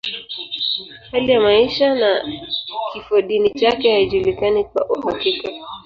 [1.11, 2.27] Hali ya maisha na
[2.93, 5.51] kifodini chake haijulikani kwa uhakika.